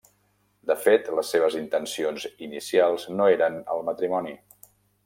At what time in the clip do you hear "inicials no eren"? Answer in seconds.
2.49-3.63